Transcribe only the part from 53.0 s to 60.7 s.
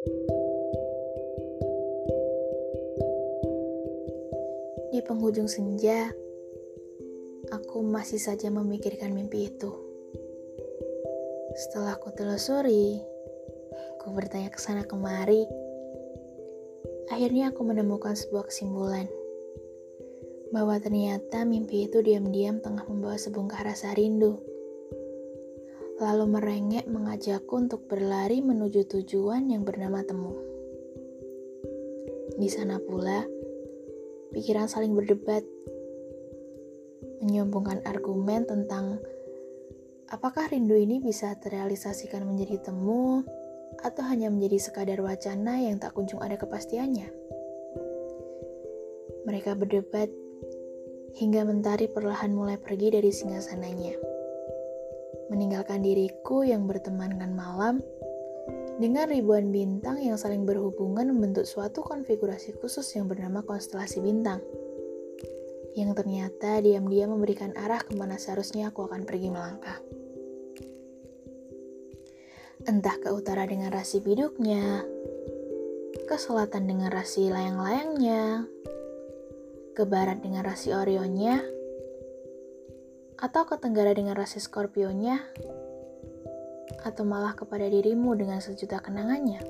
singgasananya, meninggalkan diriku yang bertemankan malam dengan ribuan bintang yang saling